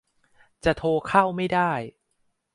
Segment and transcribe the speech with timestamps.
[0.65, 1.71] จะโทรเข้าไม่ได้